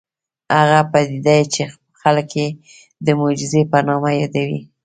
[0.57, 1.63] هغه پدیده چې
[2.01, 2.47] خلک یې
[3.05, 4.59] د معجزې په نامه یادوي